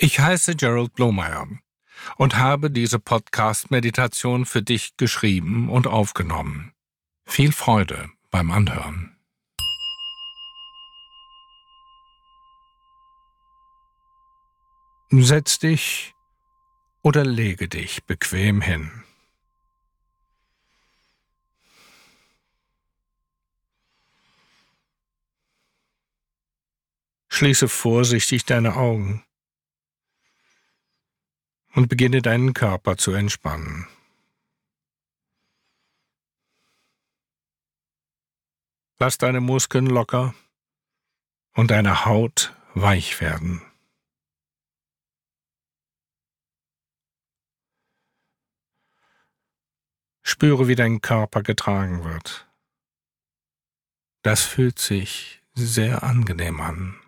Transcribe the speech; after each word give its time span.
Ich 0.00 0.20
heiße 0.20 0.54
Gerald 0.54 0.94
Blomeyer 0.94 1.48
und 2.18 2.36
habe 2.36 2.70
diese 2.70 3.00
Podcast-Meditation 3.00 4.46
für 4.46 4.62
dich 4.62 4.96
geschrieben 4.96 5.68
und 5.68 5.88
aufgenommen. 5.88 6.72
Viel 7.26 7.50
Freude 7.50 8.08
beim 8.30 8.52
Anhören. 8.52 9.16
Setz 15.10 15.58
dich 15.58 16.14
oder 17.02 17.24
lege 17.24 17.66
dich 17.68 18.04
bequem 18.04 18.60
hin. 18.60 19.02
Schließe 27.28 27.68
vorsichtig 27.68 28.44
deine 28.44 28.76
Augen 28.76 29.24
und 31.78 31.86
beginne 31.86 32.22
deinen 32.22 32.54
Körper 32.54 32.96
zu 32.96 33.12
entspannen. 33.12 33.86
Lass 38.98 39.16
deine 39.16 39.40
Muskeln 39.40 39.86
locker 39.86 40.34
und 41.54 41.70
deine 41.70 42.04
Haut 42.04 42.52
weich 42.74 43.20
werden. 43.20 43.62
Spüre, 50.24 50.66
wie 50.66 50.74
dein 50.74 51.00
Körper 51.00 51.44
getragen 51.44 52.02
wird. 52.02 52.50
Das 54.22 54.42
fühlt 54.42 54.80
sich 54.80 55.44
sehr 55.54 56.02
angenehm 56.02 56.60
an. 56.60 57.00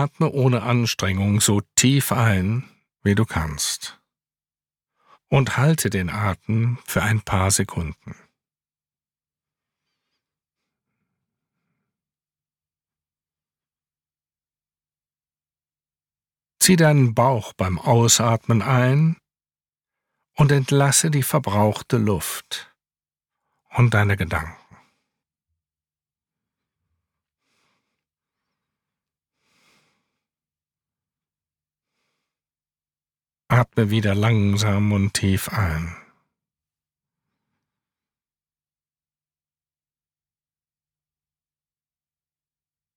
Atme 0.00 0.30
ohne 0.30 0.62
Anstrengung 0.62 1.42
so 1.42 1.60
tief 1.74 2.10
ein, 2.10 2.64
wie 3.02 3.14
du 3.14 3.26
kannst. 3.26 4.00
Und 5.28 5.58
halte 5.58 5.90
den 5.90 6.08
Atem 6.08 6.78
für 6.86 7.02
ein 7.02 7.20
paar 7.20 7.50
Sekunden. 7.50 8.14
Zieh 16.60 16.76
deinen 16.76 17.14
Bauch 17.14 17.52
beim 17.52 17.78
Ausatmen 17.78 18.62
ein 18.62 19.18
und 20.36 20.50
entlasse 20.50 21.10
die 21.10 21.22
verbrauchte 21.22 21.98
Luft 21.98 22.74
und 23.76 23.92
deine 23.92 24.16
Gedanken. 24.16 24.69
Atme 33.52 33.90
wieder 33.90 34.14
langsam 34.14 34.92
und 34.92 35.12
tief 35.12 35.48
ein. 35.48 35.96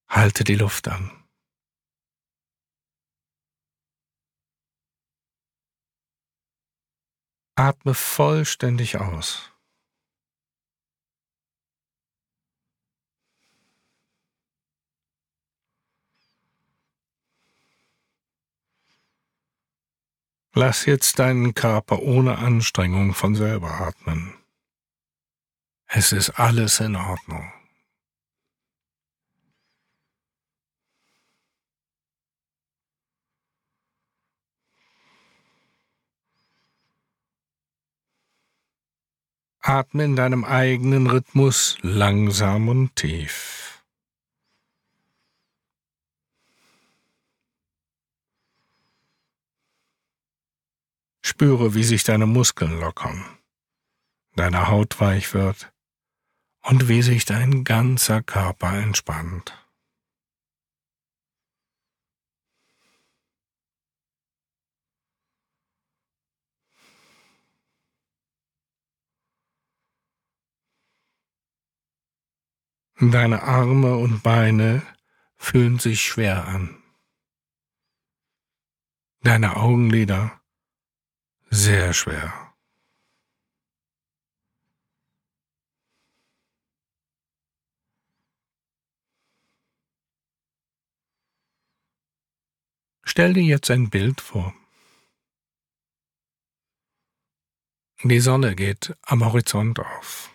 Halte 0.08 0.44
die 0.44 0.54
Luft 0.54 0.88
an. 0.90 1.10
Atme 7.56 7.96
vollständig 7.96 8.98
aus. 9.00 9.53
Lass 20.56 20.86
jetzt 20.86 21.18
deinen 21.18 21.56
Körper 21.56 22.04
ohne 22.04 22.38
Anstrengung 22.38 23.16
von 23.16 23.34
selber 23.34 23.72
atmen. 23.82 24.36
Es 25.88 26.12
ist 26.12 26.30
alles 26.40 26.80
in 26.80 26.96
Ordnung. 26.96 27.52
Atme 39.60 40.04
in 40.04 40.16
deinem 40.16 40.44
eigenen 40.46 41.08
Rhythmus 41.08 41.78
langsam 41.82 42.68
und 42.68 42.96
tief. 42.96 43.63
Spüre, 51.34 51.74
wie 51.74 51.84
sich 51.84 52.04
deine 52.04 52.28
Muskeln 52.28 52.80
lockern, 52.80 53.26
deine 54.36 54.68
Haut 54.68 55.00
weich 55.00 55.34
wird 55.34 55.74
und 56.62 56.88
wie 56.90 57.02
sich 57.02 57.26
dein 57.26 57.64
ganzer 57.64 58.22
Körper 58.22 58.78
entspannt. 58.78 59.52
Deine 73.00 73.42
Arme 73.42 73.98
und 73.98 74.22
Beine 74.22 74.84
fühlen 75.36 75.80
sich 75.80 76.04
schwer 76.04 76.48
an. 76.48 76.78
Deine 79.22 79.56
Augenlider 79.56 80.43
sehr 81.54 81.94
schwer. 81.94 82.34
Stell 93.06 93.34
dir 93.34 93.44
jetzt 93.44 93.70
ein 93.70 93.92
Bild 93.92 94.20
vor. 94.20 94.56
Die 98.04 98.20
Sonne 98.20 98.56
geht 98.56 98.98
am 99.04 99.24
Horizont 99.24 99.80
auf. 99.80 100.32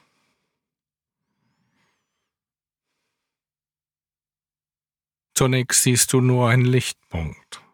Zunächst 5.35 5.83
siehst 5.83 6.12
du 6.12 6.21
nur 6.21 6.49
einen 6.49 6.65
Lichtpunkt. 6.65 7.68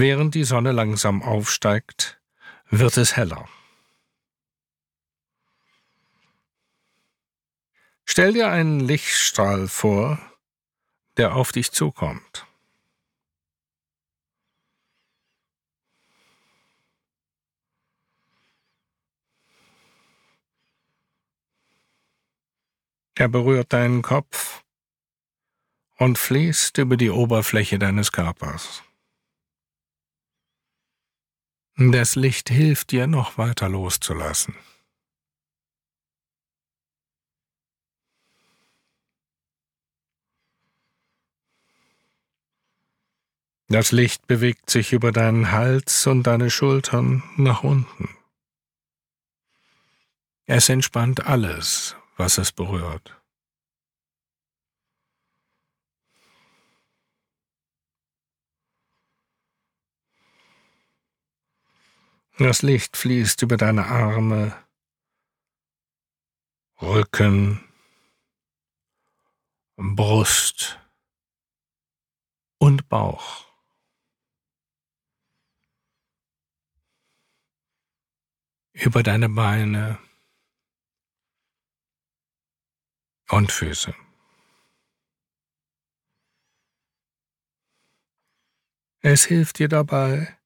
Während 0.00 0.34
die 0.34 0.44
Sonne 0.44 0.72
langsam 0.72 1.22
aufsteigt, 1.22 2.22
wird 2.70 2.96
es 2.96 3.16
heller. 3.16 3.46
Stell 8.06 8.32
dir 8.32 8.48
einen 8.48 8.80
Lichtstrahl 8.80 9.68
vor, 9.68 10.18
der 11.18 11.34
auf 11.36 11.52
dich 11.52 11.72
zukommt. 11.72 12.46
Er 23.16 23.28
berührt 23.28 23.74
deinen 23.74 24.00
Kopf 24.00 24.64
und 25.98 26.16
fließt 26.16 26.78
über 26.78 26.96
die 26.96 27.10
Oberfläche 27.10 27.78
deines 27.78 28.12
Körpers. 28.12 28.82
Das 31.82 32.14
Licht 32.14 32.50
hilft 32.50 32.90
dir, 32.90 33.06
noch 33.06 33.38
weiter 33.38 33.70
loszulassen. 33.70 34.54
Das 43.68 43.92
Licht 43.92 44.26
bewegt 44.26 44.68
sich 44.68 44.92
über 44.92 45.10
deinen 45.10 45.52
Hals 45.52 46.06
und 46.06 46.24
deine 46.24 46.50
Schultern 46.50 47.22
nach 47.38 47.64
unten. 47.64 48.10
Es 50.44 50.68
entspannt 50.68 51.24
alles, 51.24 51.96
was 52.18 52.36
es 52.36 52.52
berührt. 52.52 53.19
Das 62.40 62.62
Licht 62.62 62.96
fließt 62.96 63.42
über 63.42 63.58
deine 63.58 63.84
Arme, 63.84 64.56
Rücken, 66.80 67.62
Brust 69.76 70.80
und 72.58 72.88
Bauch. 72.88 73.46
über 78.72 79.02
deine 79.02 79.28
Beine 79.28 79.98
und 83.28 83.52
Füße. 83.52 83.94
Es 89.02 89.24
hilft 89.26 89.58
dir 89.58 89.68
dabei, 89.68 90.39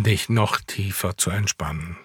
dich 0.00 0.30
noch 0.30 0.62
tiefer 0.62 1.18
zu 1.18 1.28
entspannen. 1.28 1.98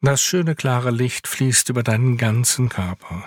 Das 0.00 0.20
schöne 0.20 0.54
klare 0.54 0.90
Licht 0.90 1.28
fließt 1.28 1.70
über 1.70 1.82
deinen 1.82 2.18
ganzen 2.18 2.68
Körper. 2.68 3.26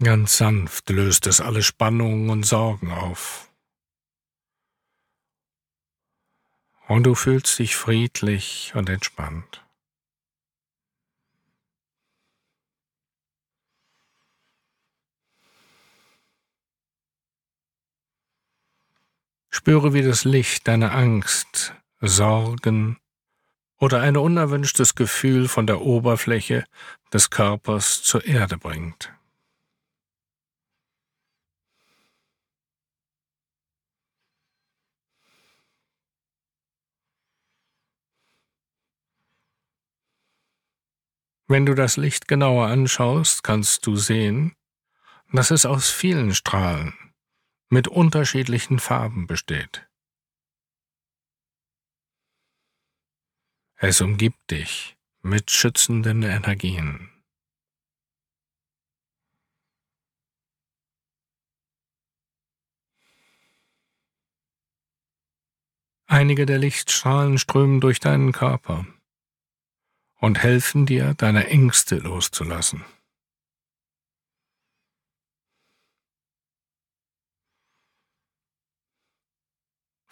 Ganz 0.00 0.36
sanft 0.36 0.88
löst 0.90 1.26
es 1.26 1.40
alle 1.40 1.64
Spannungen 1.64 2.30
und 2.30 2.44
Sorgen 2.44 2.92
auf. 2.92 3.52
Und 6.86 7.02
du 7.04 7.16
fühlst 7.16 7.58
dich 7.58 7.74
friedlich 7.74 8.72
und 8.76 8.88
entspannt. 8.88 9.67
Spüre, 19.58 19.92
wie 19.92 20.02
das 20.02 20.24
Licht 20.24 20.68
deine 20.68 20.92
Angst, 20.92 21.74
Sorgen 22.00 22.96
oder 23.76 24.00
ein 24.00 24.16
unerwünschtes 24.16 24.94
Gefühl 24.94 25.48
von 25.48 25.66
der 25.66 25.80
Oberfläche 25.80 26.64
des 27.12 27.30
Körpers 27.30 28.00
zur 28.04 28.24
Erde 28.24 28.56
bringt. 28.56 29.12
Wenn 41.48 41.66
du 41.66 41.74
das 41.74 41.96
Licht 41.96 42.28
genauer 42.28 42.68
anschaust, 42.68 43.42
kannst 43.42 43.84
du 43.88 43.96
sehen, 43.96 44.54
dass 45.32 45.50
es 45.50 45.66
aus 45.66 45.90
vielen 45.90 46.32
Strahlen 46.32 47.07
mit 47.68 47.88
unterschiedlichen 47.88 48.78
Farben 48.78 49.26
besteht. 49.26 49.88
Es 53.76 54.00
umgibt 54.00 54.50
dich 54.50 54.96
mit 55.22 55.50
schützenden 55.50 56.22
Energien. 56.22 57.10
Einige 66.06 66.46
der 66.46 66.58
Lichtstrahlen 66.58 67.38
strömen 67.38 67.80
durch 67.80 68.00
deinen 68.00 68.32
Körper 68.32 68.86
und 70.16 70.38
helfen 70.42 70.86
dir, 70.86 71.14
deine 71.14 71.48
Ängste 71.48 71.98
loszulassen. 71.98 72.84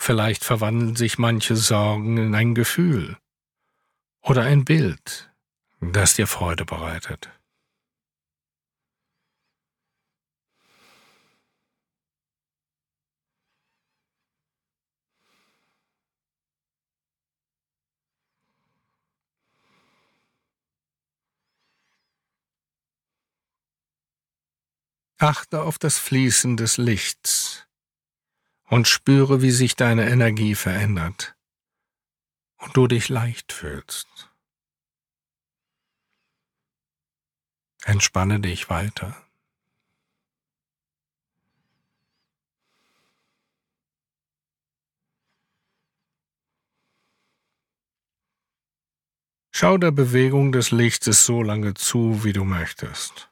Vielleicht 0.07 0.45
verwandeln 0.45 0.95
sich 0.95 1.19
manche 1.19 1.57
Sorgen 1.57 2.17
in 2.17 2.33
ein 2.37 2.55
Gefühl 2.55 3.19
oder 4.23 4.43
ein 4.43 4.65
Bild, 4.65 5.35
das 5.81 6.15
dir 6.15 6.29
Freude 6.29 6.65
bereitet. 6.65 7.29
Achte 25.19 25.63
auf 25.63 25.81
das 25.81 25.99
Fließen 25.99 26.57
des 26.57 26.77
Lichts 26.77 27.66
und 28.67 28.89
spüre, 28.89 29.43
wie 29.43 29.51
sich 29.51 29.77
deine 29.77 30.09
Energie 30.09 30.55
verändert 30.55 31.37
und 32.59 32.77
du 32.77 32.87
dich 32.87 33.09
leicht 33.09 33.53
fühlst. 33.53 34.31
Entspanne 37.85 38.41
dich 38.41 38.69
weiter. 38.69 39.17
Schau 49.59 49.79
der 49.79 49.91
Bewegung 49.91 50.53
des 50.53 50.71
Lichtes 50.71 51.25
so 51.25 51.43
lange 51.43 51.73
zu, 51.73 52.25
wie 52.25 52.35
du 52.35 52.45
möchtest. 52.45 53.31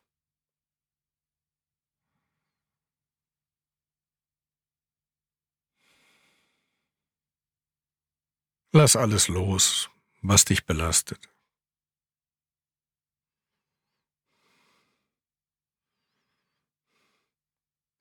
Lass 8.77 8.97
alles 8.97 9.29
los, 9.29 9.89
was 10.21 10.45
dich 10.47 10.67
belastet. 10.67 11.33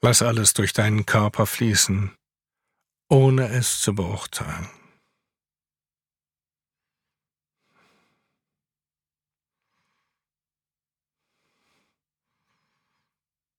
Lass 0.02 0.24
alles 0.24 0.56
durch 0.56 0.74
deinen 0.74 1.06
Körper 1.06 1.46
fließen, 1.46 2.18
ohne 3.08 3.50
es 3.50 3.81
zu 3.81 3.94
beurteilen. 3.94 4.68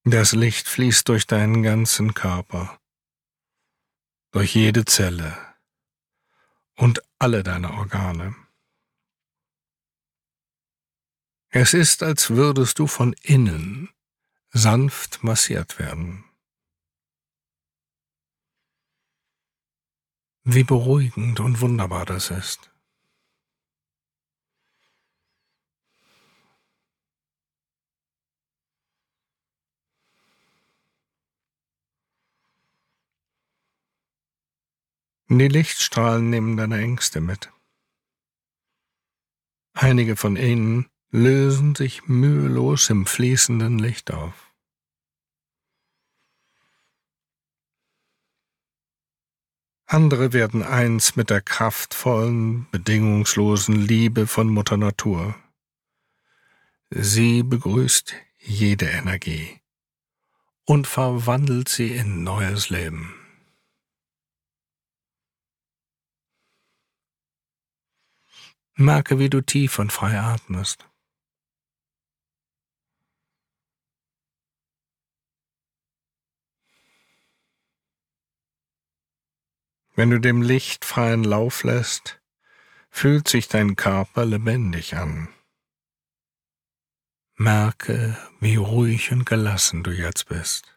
Das 0.02 0.32
Licht 0.32 0.66
fließt 0.66 1.08
durch 1.08 1.28
deinen 1.28 1.62
ganzen 1.62 2.12
Körper, 2.12 2.76
durch 4.32 4.56
jede 4.56 4.84
Zelle 4.84 5.53
und 6.76 7.00
alle 7.18 7.42
deine 7.42 7.72
Organe. 7.72 8.34
Es 11.50 11.72
ist, 11.72 12.02
als 12.02 12.30
würdest 12.30 12.78
du 12.80 12.86
von 12.86 13.14
innen 13.22 13.90
sanft 14.50 15.22
massiert 15.22 15.78
werden. 15.78 16.24
Wie 20.42 20.64
beruhigend 20.64 21.40
und 21.40 21.60
wunderbar 21.60 22.04
das 22.06 22.30
ist. 22.30 22.73
Die 35.38 35.48
Lichtstrahlen 35.48 36.30
nehmen 36.30 36.56
deine 36.56 36.78
Ängste 36.78 37.20
mit. 37.20 37.52
Einige 39.72 40.16
von 40.16 40.36
ihnen 40.36 40.86
lösen 41.10 41.74
sich 41.74 42.06
mühelos 42.06 42.88
im 42.88 43.04
fließenden 43.04 43.78
Licht 43.78 44.12
auf. 44.12 44.52
Andere 49.86 50.32
werden 50.32 50.62
eins 50.62 51.16
mit 51.16 51.30
der 51.30 51.42
kraftvollen, 51.42 52.68
bedingungslosen 52.70 53.74
Liebe 53.74 54.26
von 54.26 54.48
Mutter 54.48 54.76
Natur. 54.76 55.34
Sie 56.90 57.42
begrüßt 57.42 58.14
jede 58.38 58.86
Energie 58.86 59.60
und 60.64 60.86
verwandelt 60.86 61.68
sie 61.68 61.92
in 61.96 62.22
neues 62.22 62.70
Leben. 62.70 63.23
Merke, 68.76 69.20
wie 69.20 69.30
du 69.30 69.40
tief 69.40 69.78
und 69.78 69.92
frei 69.92 70.18
atmest. 70.18 70.88
Wenn 79.94 80.10
du 80.10 80.18
dem 80.18 80.42
Licht 80.42 80.84
freien 80.84 81.22
Lauf 81.22 81.62
lässt, 81.62 82.20
fühlt 82.90 83.28
sich 83.28 83.46
dein 83.46 83.76
Körper 83.76 84.24
lebendig 84.24 84.96
an. 84.96 85.28
Merke, 87.36 88.18
wie 88.40 88.56
ruhig 88.56 89.12
und 89.12 89.24
gelassen 89.24 89.84
du 89.84 89.92
jetzt 89.92 90.26
bist. 90.26 90.73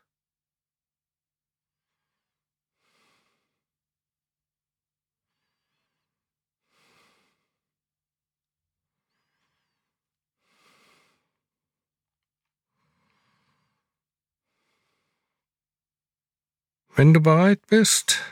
Wenn 16.98 17.14
du 17.14 17.22
bereit 17.22 17.68
bist, 17.68 18.24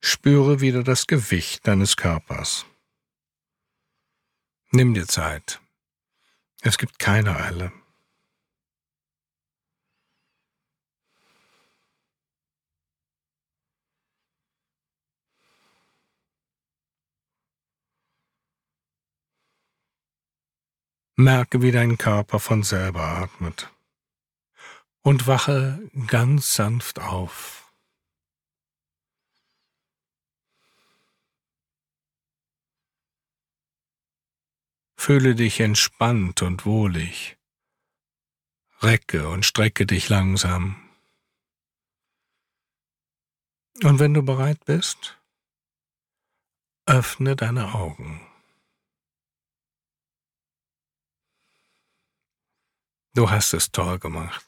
spüre 0.00 0.60
wieder 0.60 0.84
das 0.84 1.08
Gewicht 1.08 1.66
deines 1.66 1.96
Körpers. 1.96 2.64
Nimm 4.70 4.94
dir 4.94 5.08
Zeit. 5.08 5.60
Es 6.60 6.78
gibt 6.78 7.00
keine 7.00 7.34
Eile. 7.34 7.72
Merke, 21.16 21.62
wie 21.62 21.72
dein 21.72 21.98
Körper 21.98 22.38
von 22.38 22.62
selber 22.62 23.02
atmet. 23.02 23.72
Und 25.02 25.26
wache 25.26 25.80
ganz 26.06 26.54
sanft 26.54 27.00
auf. 27.00 27.57
Fühle 35.08 35.34
dich 35.34 35.60
entspannt 35.60 36.42
und 36.42 36.66
wohlig. 36.66 37.38
Recke 38.82 39.30
und 39.30 39.46
strecke 39.46 39.86
dich 39.86 40.10
langsam. 40.10 40.86
Und 43.82 44.00
wenn 44.00 44.12
du 44.12 44.22
bereit 44.22 44.62
bist, 44.66 45.18
öffne 46.84 47.36
deine 47.36 47.72
Augen. 47.74 48.20
Du 53.14 53.30
hast 53.30 53.54
es 53.54 53.72
toll 53.72 53.98
gemacht. 53.98 54.47